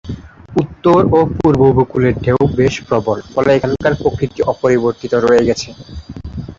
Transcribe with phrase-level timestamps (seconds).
[0.61, 5.69] উত্তর ও পূর্ব উপকূলে ঢেউ বেশ প্রবল, ফলে এখানকার প্রকৃতি অপরিবর্তিত রয়ে গেছে।